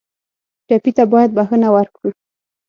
[0.67, 2.09] ټپي ته باید بښنه ورکړو.